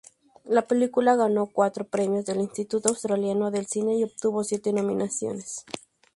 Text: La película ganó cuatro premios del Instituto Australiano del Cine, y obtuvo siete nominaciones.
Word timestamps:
La 0.45 0.63
película 0.63 1.15
ganó 1.15 1.45
cuatro 1.53 1.85
premios 1.85 2.25
del 2.25 2.41
Instituto 2.41 2.89
Australiano 2.89 3.51
del 3.51 3.67
Cine, 3.67 3.99
y 3.99 4.03
obtuvo 4.03 4.43
siete 4.43 4.73
nominaciones. 4.73 5.63